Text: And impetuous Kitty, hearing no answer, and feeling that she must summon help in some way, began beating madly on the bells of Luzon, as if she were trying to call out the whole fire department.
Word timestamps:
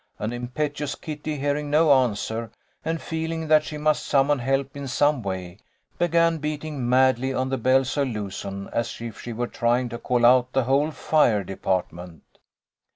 And 0.17 0.33
impetuous 0.33 0.95
Kitty, 0.95 1.37
hearing 1.37 1.69
no 1.69 1.93
answer, 1.93 2.49
and 2.83 2.99
feeling 2.99 3.47
that 3.49 3.63
she 3.63 3.77
must 3.77 4.03
summon 4.03 4.39
help 4.39 4.75
in 4.75 4.87
some 4.87 5.21
way, 5.21 5.59
began 5.99 6.39
beating 6.39 6.89
madly 6.89 7.35
on 7.35 7.49
the 7.49 7.59
bells 7.59 7.95
of 7.97 8.07
Luzon, 8.07 8.67
as 8.73 8.99
if 8.99 9.21
she 9.21 9.31
were 9.31 9.45
trying 9.45 9.89
to 9.89 9.99
call 9.99 10.25
out 10.25 10.53
the 10.53 10.63
whole 10.63 10.89
fire 10.89 11.43
department. 11.43 12.23